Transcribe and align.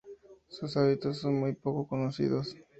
Sus 0.47 0.77
hábitos 0.77 1.19
son 1.19 1.35
muy 1.35 1.53
poco 1.53 1.87
conocidos. 1.87 2.55